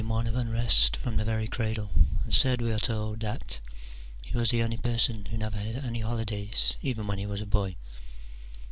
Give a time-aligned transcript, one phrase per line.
[0.09, 1.91] one of nnrest from the very cradle,
[2.23, 3.59] and said, we are told, that
[3.93, 7.19] *' he was the only person who had never had any holi days even when
[7.19, 7.75] he was a boy."